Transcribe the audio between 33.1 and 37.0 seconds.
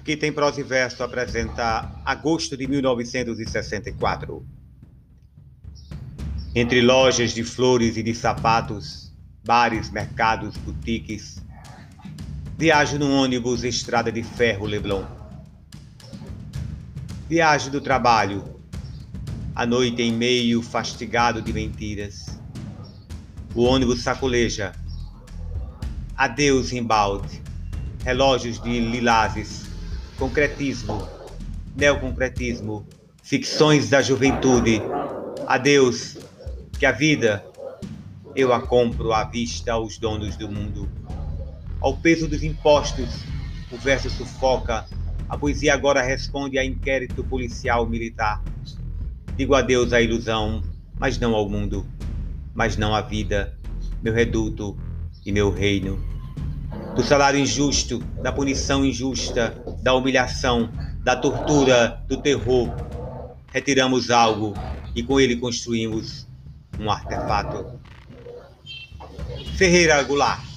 ficções da juventude. Adeus, que a